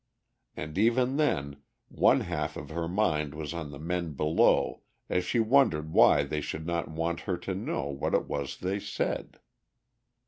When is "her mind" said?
2.71-3.35